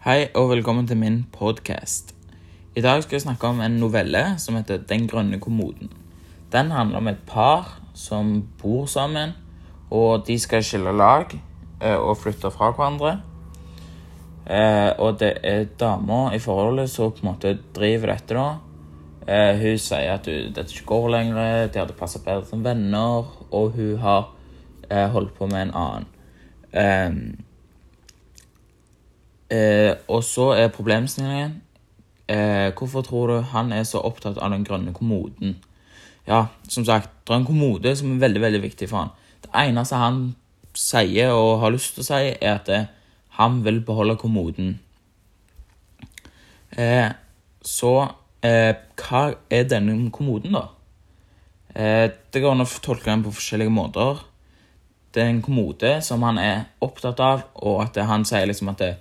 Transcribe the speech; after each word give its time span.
Hei 0.00 0.30
og 0.32 0.46
velkommen 0.48 0.86
til 0.88 0.96
min 0.96 1.16
podkast. 1.28 2.14
I 2.72 2.80
dag 2.80 3.02
skal 3.02 3.18
jeg 3.18 3.22
snakke 3.26 3.50
om 3.50 3.58
en 3.60 3.74
novelle 3.82 4.22
som 4.40 4.56
heter 4.56 4.78
'Den 4.78 5.08
grønne 5.08 5.36
kommoden'. 5.36 5.90
Den 6.52 6.70
handler 6.70 6.96
om 6.96 7.08
et 7.08 7.18
par 7.26 7.80
som 7.94 8.48
bor 8.62 8.86
sammen, 8.86 9.30
og 9.90 10.26
de 10.26 10.38
skal 10.38 10.64
skille 10.64 10.96
lag 10.96 11.26
eh, 11.82 11.96
og 11.96 12.16
flytte 12.16 12.50
fra 12.50 12.70
hverandre. 12.70 13.20
Eh, 14.46 14.92
og 14.98 15.20
det 15.20 15.32
er 15.44 15.64
dama 15.64 16.34
i 16.34 16.38
forholdet 16.38 16.90
som 16.90 17.12
på 17.12 17.18
en 17.22 17.34
måte 17.34 17.58
driver 17.74 18.06
dette, 18.06 18.34
da. 18.34 18.56
Eh, 19.28 19.58
hun 19.58 19.78
sier 19.78 20.14
at 20.14 20.24
dette 20.24 20.72
ikke 20.72 20.86
går 20.86 21.08
lenger, 21.08 21.66
de 21.66 21.78
hadde 21.78 21.92
passa 21.92 22.18
bedre 22.24 22.46
som 22.46 22.64
venner, 22.64 23.24
og 23.50 23.70
hun 23.70 23.98
har 23.98 24.28
holdt 24.90 25.34
på 25.34 25.46
med 25.46 25.62
en 25.62 25.74
annen. 25.74 26.06
Eh, 29.50 29.80
Eh, 29.90 29.96
og 30.06 30.22
så 30.22 30.52
er 30.54 30.68
problemstillingen 30.70 31.56
eh, 32.30 32.70
Hvorfor 32.78 33.02
tror 33.02 33.26
du 33.26 33.40
han 33.50 33.72
er 33.72 33.82
så 33.82 33.98
opptatt 33.98 34.38
av 34.38 34.52
den 34.54 34.64
grønne 34.64 34.92
kommoden? 34.94 35.56
Ja, 36.26 36.46
som 36.68 36.84
sagt, 36.84 37.10
det 37.26 37.34
er 37.34 37.40
en 37.40 37.48
kommode 37.48 37.96
som 37.96 38.12
er 38.12 38.20
veldig 38.22 38.40
veldig 38.44 38.62
viktig 38.62 38.88
for 38.88 39.02
han. 39.02 39.10
Det 39.42 39.50
eneste 39.50 39.98
han 39.98 40.20
sier 40.78 41.34
og 41.34 41.64
har 41.64 41.74
lyst 41.74 41.96
til 41.96 42.04
å 42.04 42.06
si, 42.06 42.30
er 42.36 42.52
at 42.60 42.70
eh, 42.70 42.86
han 43.40 43.58
vil 43.66 43.82
beholde 43.82 44.14
kommoden. 44.20 44.76
Eh, 46.78 47.10
så 47.66 47.94
eh, 48.46 48.76
hva 49.02 49.24
er 49.50 49.66
denne 49.66 49.98
kommoden, 50.14 50.54
da? 50.54 50.68
Eh, 51.74 52.06
det 52.30 52.44
går 52.44 52.54
an 52.54 52.68
å 52.68 52.70
tolke 52.84 53.10
den 53.10 53.26
på 53.26 53.34
forskjellige 53.34 53.74
måter. 53.74 54.22
Det 55.10 55.24
er 55.24 55.34
en 55.34 55.42
kommode 55.42 55.96
som 56.06 56.22
han 56.22 56.38
er 56.38 56.68
opptatt 56.84 57.18
av, 57.18 57.48
og 57.58 57.88
at 57.88 58.04
han 58.06 58.22
sier 58.28 58.46
liksom 58.46 58.70
at 58.70 58.84
det, 58.84 58.94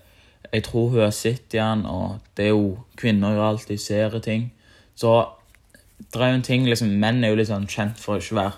jeg 0.51 0.63
tror 0.65 0.89
hun 0.89 1.03
har 1.03 1.13
sett 1.13 1.53
igjen, 1.53 1.85
og 1.85 2.19
det 2.37 2.49
er 2.49 2.55
jo 2.55 2.79
Kvinner 2.97 3.35
gjør 3.35 3.49
alltid 3.51 3.81
ser 3.81 4.19
ting. 4.25 4.49
Så 4.95 5.11
det 5.99 6.21
er 6.21 6.31
jo 6.33 6.39
en 6.39 6.45
ting 6.45 6.65
liksom, 6.65 6.89
Menn 6.99 7.23
er 7.23 7.33
jo 7.33 7.39
litt 7.39 7.51
sånn 7.51 7.69
kjent 7.69 7.99
for 8.01 8.15
å 8.17 8.23
ikke 8.23 8.39
være 8.39 8.57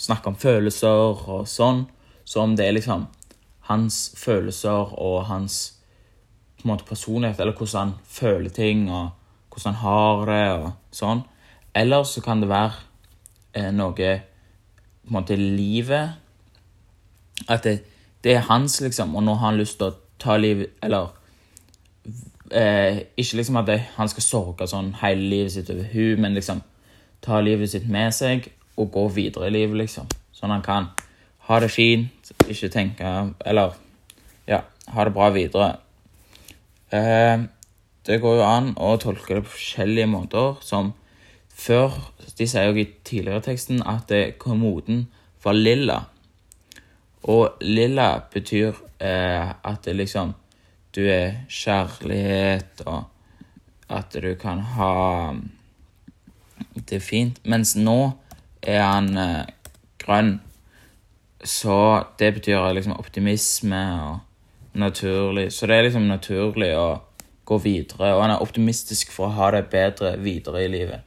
snakke 0.00 0.32
om 0.32 0.38
følelser 0.40 1.20
og 1.30 1.48
sånn. 1.48 1.84
Så 2.24 2.42
om 2.42 2.56
det 2.56 2.66
er 2.66 2.76
liksom 2.76 3.06
hans 3.70 4.00
følelser 4.18 4.94
og 4.98 5.24
hans 5.30 5.60
på 6.60 6.66
en 6.66 6.72
måte 6.74 6.88
personlighet, 6.88 7.40
eller 7.40 7.56
hvordan 7.56 7.92
han 7.92 7.92
føler 8.04 8.52
ting, 8.52 8.90
og 8.90 9.10
hvordan 9.52 9.74
han 9.74 9.84
har 9.84 10.26
det, 10.28 10.48
og 10.58 10.96
sånn. 10.96 11.22
Eller 11.74 12.04
så 12.04 12.20
kan 12.24 12.42
det 12.42 12.50
være 12.50 12.74
eh, 13.54 13.70
noe 13.72 13.94
på 13.94 15.08
en 15.08 15.14
måte 15.14 15.36
livet 15.38 16.18
At 17.48 17.62
det, 17.64 17.76
det 18.24 18.34
er 18.34 18.48
hans, 18.50 18.80
liksom, 18.82 19.14
og 19.16 19.22
nå 19.22 19.36
har 19.38 19.52
han 19.52 19.60
lyst 19.60 19.78
til 19.78 19.92
å 19.92 19.96
ta 20.18 20.34
livet 20.36 20.74
Eller 20.82 21.14
eh, 22.50 23.02
Ikke 23.16 23.36
liksom 23.36 23.56
at 23.60 23.70
han 23.96 24.08
skal 24.08 24.24
sorge 24.24 24.68
sånn 24.70 24.94
hele 25.02 25.28
livet 25.32 25.54
sitt 25.54 25.70
over 25.70 25.86
hun, 25.92 26.20
men 26.20 26.34
liksom 26.34 26.62
ta 27.24 27.40
livet 27.44 27.70
sitt 27.70 27.88
med 27.88 28.14
seg 28.16 28.48
og 28.80 28.90
gå 28.94 29.06
videre 29.12 29.50
i 29.50 29.54
livet, 29.54 29.76
liksom. 29.82 30.08
Sånn 30.32 30.54
han 30.54 30.64
kan 30.64 30.88
ha 31.50 31.60
det 31.60 31.70
fint, 31.72 32.32
ikke 32.48 32.70
tenke 32.72 33.08
Eller 33.44 33.74
ja, 34.48 34.62
ha 34.94 35.04
det 35.04 35.14
bra 35.14 35.28
videre. 35.34 35.76
Eh, 36.90 37.42
det 38.06 38.20
går 38.22 38.40
jo 38.40 38.46
an 38.46 38.72
å 38.80 38.94
tolke 38.98 39.36
det 39.36 39.44
på 39.44 39.54
forskjellige 39.54 40.08
måter, 40.10 40.56
som 40.64 40.94
før 41.60 41.92
De 42.38 42.46
sier 42.48 42.70
jo 42.70 42.80
i 42.80 42.86
tidligere 43.04 43.42
teksten 43.44 43.82
at 43.84 44.08
kommoden 44.40 45.10
var 45.44 45.52
lilla. 45.52 45.98
Og 47.28 47.60
lilla 47.60 48.22
betyr 48.32 48.72
eh, 49.00 49.50
at 49.50 49.84
det 49.84 49.96
liksom 49.98 50.32
du 50.94 51.04
er 51.06 51.44
kjærlighet, 51.48 52.82
og 52.86 53.04
at 53.90 54.14
du 54.22 54.34
kan 54.38 54.62
ha 54.76 55.34
det 56.90 57.00
fint. 57.02 57.40
Mens 57.44 57.76
nå 57.78 57.98
er 58.62 58.82
han 58.82 59.10
eh, 59.18 59.52
grønn. 60.02 60.38
Så 61.40 61.76
det 62.20 62.34
betyr 62.36 62.72
liksom 62.76 62.98
optimisme 62.98 63.84
og 64.04 64.78
naturlig. 64.78 65.48
Så 65.52 65.66
det 65.66 65.78
er 65.78 65.86
liksom 65.88 66.08
naturlig 66.08 66.74
å 66.76 67.00
gå 67.48 67.58
videre. 67.64 68.12
Og 68.14 68.24
han 68.24 68.34
er 68.34 68.44
optimistisk 68.44 69.14
for 69.14 69.30
å 69.30 69.36
ha 69.38 69.50
det 69.56 69.64
bedre 69.72 70.16
videre 70.20 70.66
i 70.66 70.72
livet. 70.72 71.06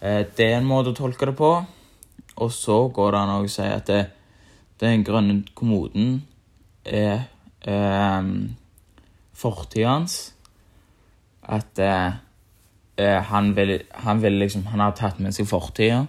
Eh, 0.00 0.24
det 0.36 0.52
er 0.52 0.60
en 0.60 0.68
måte 0.68 0.94
å 0.94 1.00
tolke 1.00 1.28
det 1.28 1.36
på. 1.38 1.52
Og 2.38 2.54
så 2.54 2.78
går 2.94 3.12
det 3.12 3.20
an 3.24 3.34
å 3.34 3.50
si 3.50 3.66
at 3.66 3.90
det, 3.90 4.04
den 4.78 5.02
grønne 5.04 5.42
kommoden 5.58 6.20
er 6.86 7.26
eh, 7.66 8.32
fortida 9.38 9.92
hans. 9.94 10.18
At 11.48 11.78
eh, 11.78 12.18
eh, 12.98 13.20
han 13.30 13.54
vil, 13.56 13.78
han 14.04 14.22
vil 14.22 14.32
liksom 14.42 14.66
Han 14.66 14.80
har 14.80 14.96
tatt 14.98 15.20
med 15.20 15.32
seg 15.32 15.48
fortida, 15.48 16.06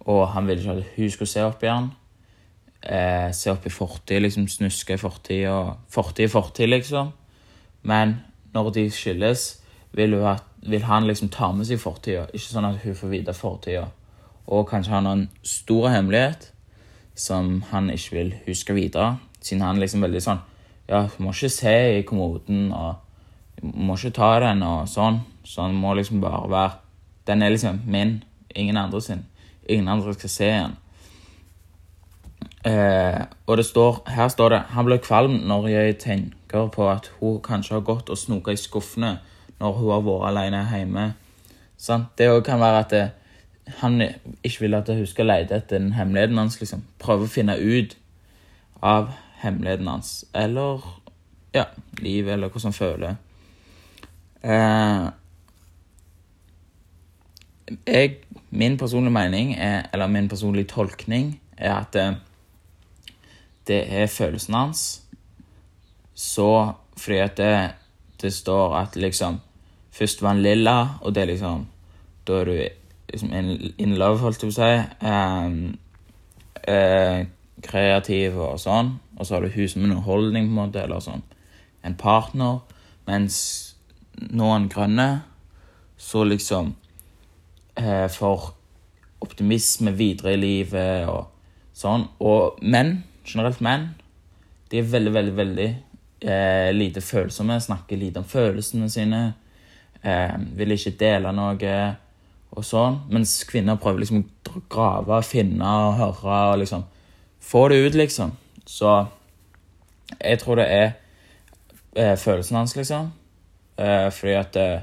og 0.00 0.28
han 0.34 0.48
vil 0.48 0.58
ikke 0.58 0.78
at 0.78 0.96
hun 0.96 1.10
skulle 1.10 1.30
se 1.30 1.44
opp 1.44 1.62
i 1.62 1.70
han. 1.70 1.90
Eh, 2.82 3.30
se 3.32 3.52
opp 3.52 3.66
i 3.66 3.72
fortid, 3.72 4.20
liksom 4.20 4.48
snuske 4.48 4.94
i 4.94 5.00
fortid 5.00 5.46
Fortid 5.88 6.26
i 6.26 6.32
fortid, 6.32 6.68
liksom. 6.68 7.12
Men 7.82 8.18
når 8.54 8.70
de 8.70 8.90
skilles, 8.90 9.60
vil, 9.94 10.14
at, 10.26 10.42
vil 10.66 10.82
han 10.82 11.06
liksom 11.06 11.28
ta 11.28 11.52
med 11.52 11.68
seg 11.68 11.78
fortida. 11.80 12.26
Ikke 12.34 12.50
sånn 12.50 12.66
at 12.66 12.80
hun 12.82 12.96
får 12.98 13.12
vite 13.12 13.34
fortida. 13.36 13.84
Og 14.50 14.66
kanskje 14.68 14.92
han 14.92 15.06
har 15.06 15.18
en 15.20 15.28
stor 15.46 15.88
hemmelighet 15.92 16.50
som 17.14 17.62
han 17.70 17.92
ikke 17.94 18.16
vil 18.16 18.34
huske 18.48 18.74
videre. 18.74 19.16
Siden 19.40 19.62
han 19.62 19.78
liksom 19.80 20.02
veldig 20.02 20.22
sånn 20.24 20.42
ja, 20.88 21.06
må 21.18 21.32
ikke 21.32 21.48
se 21.48 21.74
i 21.98 22.02
kommoden, 22.02 22.72
og 22.72 22.94
må 23.62 23.96
ikke 23.96 24.14
ta 24.18 24.34
den 24.44 24.62
og 24.66 24.88
sånn. 24.90 25.22
Så 25.44 25.64
den 25.66 25.76
må 25.80 25.94
liksom 25.94 26.20
bare 26.24 26.48
være 26.50 26.80
Den 27.26 27.42
er 27.42 27.48
liksom 27.48 27.80
min, 27.86 28.22
ingen 28.54 28.76
andre 28.76 29.00
sin. 29.00 29.24
Ingen 29.68 29.88
andre 29.88 30.14
skal 30.14 30.30
se 30.30 30.48
den. 30.50 30.74
Eh, 32.64 33.20
og 33.46 33.56
det 33.56 33.64
står, 33.66 34.02
her 34.08 34.28
står 34.28 34.48
det 34.48 34.58
Han 34.72 34.84
ble 34.84 34.98
kvalm 34.98 35.34
når 35.48 35.68
jeg 35.68 35.98
tenker 35.98 36.68
på 36.72 36.88
at 36.90 37.10
hun 37.20 37.40
kanskje 37.44 37.74
har 37.74 37.84
gått 37.84 38.10
og 38.10 38.18
snoka 38.18 38.52
i 38.52 38.60
skuffene 38.60 39.18
når 39.60 39.72
hun 39.72 39.90
har 39.90 40.04
vært 40.04 40.28
alene 40.28 40.62
hjemme. 40.68 41.04
Sånn? 41.80 42.06
Det 42.16 42.28
kan 42.44 42.60
være 42.60 42.80
at 42.84 42.92
det, 42.92 43.04
han 43.80 44.00
ikke 44.00 44.66
vil 44.66 44.76
at 44.76 44.88
hun 44.88 45.06
skal 45.08 45.28
lete 45.30 45.56
etter 45.56 45.78
den 45.78 45.92
hemmeligheten 45.96 46.38
hans. 46.38 46.58
liksom. 46.60 46.84
Prøve 47.00 47.24
å 47.24 47.32
finne 47.32 47.56
ut 47.56 47.96
av 48.82 49.12
hemmeligheten 49.44 49.88
hans. 49.88 50.24
Eller 50.34 50.82
ja, 51.54 51.64
livet, 51.98 52.32
eller 52.32 52.48
hvordan 52.48 52.72
han 52.72 52.72
føler. 52.72 53.14
Eh, 54.44 55.06
jeg, 57.86 58.16
min 58.50 58.78
personlige 58.78 59.12
mening, 59.12 59.54
er, 59.54 59.82
eller 59.92 60.06
min 60.06 60.28
personlige 60.28 60.64
tolkning, 60.64 61.40
er 61.56 61.74
at 61.74 61.92
det, 61.92 62.16
det 63.66 63.92
er 64.02 64.06
følelsen 64.06 64.54
hans. 64.54 65.02
Så 66.14 66.72
fordi 66.96 67.16
at 67.16 67.36
det, 67.36 67.70
det, 68.22 68.32
står 68.32 68.76
at 68.76 68.96
liksom 68.96 69.40
Først 69.90 70.22
var 70.22 70.28
han 70.28 70.42
lilla, 70.42 70.88
og 71.00 71.14
det 71.14 71.22
er 71.22 71.26
liksom 71.26 71.66
Da 72.26 72.32
er 72.32 72.44
du 72.44 72.68
liksom 73.12 73.32
in, 73.32 73.74
in 73.78 73.94
love, 73.94 74.18
holdt 74.18 74.42
jeg 74.42 74.50
på 74.50 74.54
å 74.54 74.56
si. 74.56 75.06
Um, 75.06 75.78
uh, 76.68 77.26
kreativ 77.64 78.36
og 78.38 78.58
sånn. 78.62 78.94
Og 79.18 79.26
så 79.26 79.36
har 79.36 79.44
du 79.44 79.54
hun 79.54 79.70
som 79.70 79.86
underholdning, 79.86 80.48
på 80.48 80.54
en 80.54 80.60
måte, 80.60 80.84
eller 80.84 81.02
sånn 81.04 81.24
en 81.84 81.96
partner. 82.00 82.62
Mens 83.08 83.36
noen 84.32 84.68
grønne 84.72 85.08
så 86.00 86.24
liksom 86.24 86.74
eh, 87.76 88.06
For 88.12 88.52
optimisme 89.24 89.94
videre 89.96 90.34
i 90.34 90.40
livet 90.40 91.08
og 91.08 91.30
sånn. 91.76 92.06
Og 92.20 92.60
menn, 92.60 92.98
generelt 93.24 93.62
menn, 93.64 93.88
de 94.68 94.80
er 94.80 94.90
veldig, 94.90 95.12
veldig, 95.14 95.34
veldig 95.38 95.68
eh, 96.28 96.70
lite 96.76 97.00
følsomme. 97.00 97.56
Snakker 97.60 98.00
lite 98.00 98.20
om 98.20 98.28
følelsene 98.28 98.90
sine. 98.92 99.22
Eh, 100.04 100.34
vil 100.58 100.76
ikke 100.76 100.96
dele 101.00 101.32
noe 101.32 101.78
og 102.54 102.66
sånn. 102.68 103.00
Mens 103.14 103.38
kvinner 103.48 103.80
prøver 103.80 104.04
liksom 104.04 104.20
å 104.20 104.64
grave, 104.70 105.22
finne 105.24 105.72
og 105.86 105.96
høre 106.02 106.40
og 106.52 106.60
liksom 106.60 106.84
få 107.40 107.68
det 107.68 107.86
ut, 107.86 107.94
liksom. 107.94 108.32
Så 108.66 109.06
jeg 110.20 110.38
tror 110.38 110.54
det 110.54 110.72
er 110.72 110.90
eh, 111.96 112.18
følelsen 112.18 112.56
hans, 112.56 112.76
liksom. 112.76 113.12
Eh, 113.78 114.12
fordi 114.12 114.32
at 114.32 114.54
det, 114.54 114.80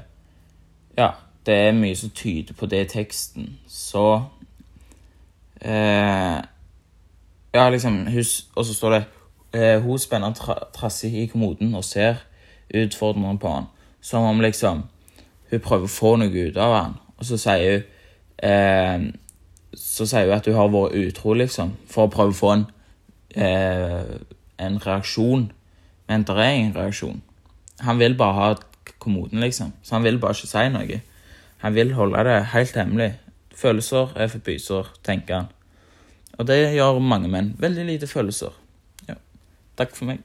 Ja, 0.98 1.08
det 1.46 1.54
er 1.54 1.72
mye 1.72 1.96
som 1.96 2.10
tyder 2.10 2.54
på 2.54 2.66
det 2.66 2.80
i 2.80 2.88
teksten. 2.88 3.58
Så 3.68 4.22
eh, 5.60 6.42
Ja, 7.54 7.70
liksom 7.70 8.08
Og 8.54 8.64
så 8.64 8.74
står 8.74 8.90
det 8.90 9.04
eh, 9.52 9.82
Hun 9.82 9.98
spenner 9.98 10.32
tra 10.32 10.54
trasse 10.74 11.08
i 11.08 11.26
kommoden 11.26 11.74
og 11.74 11.84
ser 11.84 12.14
utfordrende 12.74 13.38
på 13.38 13.48
han. 13.48 13.64
Som 14.00 14.22
om 14.22 14.40
liksom 14.40 14.82
hun 15.50 15.60
prøver 15.60 15.84
å 15.84 15.92
få 15.92 16.16
noe 16.16 16.48
ut 16.48 16.56
av 16.56 16.74
han. 16.74 16.94
Og 17.18 17.24
så 17.24 17.36
sier 17.36 17.72
hun 17.72 17.82
eh, 18.48 19.12
så 19.74 20.06
sier 20.08 20.28
hun 20.28 20.36
at 20.36 20.46
hun 20.46 20.58
har 20.58 20.70
vært 20.72 20.96
utro, 21.00 21.34
liksom, 21.38 21.76
for 21.90 22.06
å 22.06 22.12
prøve 22.12 22.34
å 22.34 22.38
få 22.38 22.52
en, 22.52 22.66
eh, 23.34 24.18
en 24.58 24.78
reaksjon. 24.78 25.50
Men 26.08 26.24
det 26.28 26.36
er 26.36 26.50
ingen 26.50 26.76
reaksjon. 26.76 27.22
Han 27.80 27.98
vil 27.98 28.14
bare 28.14 28.32
ha 28.32 28.54
kommoden, 28.98 29.40
liksom. 29.40 29.72
Så 29.82 29.94
han 29.96 30.04
vil 30.04 30.18
bare 30.18 30.36
ikke 30.36 30.50
si 30.50 30.68
noe. 30.68 31.00
Han 31.62 31.74
vil 31.74 31.94
holde 31.94 32.24
det 32.24 32.44
helt 32.52 32.76
hemmelig. 32.76 33.12
Følelser 33.54 34.12
er 34.16 34.28
for 34.28 34.38
pyser, 34.38 34.88
tenker 35.04 35.34
han. 35.34 35.48
Og 36.38 36.46
det 36.46 36.74
gjør 36.74 36.98
mange 36.98 37.28
menn. 37.28 37.54
Veldig 37.58 37.86
lite 37.86 38.06
følelser. 38.06 38.52
Ja. 39.08 39.14
Takk 39.78 39.94
for 39.96 40.04
meg. 40.10 40.24